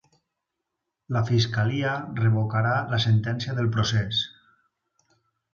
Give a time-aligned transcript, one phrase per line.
[1.17, 1.91] La fiscalia
[2.21, 4.27] revocarà la sentència del procés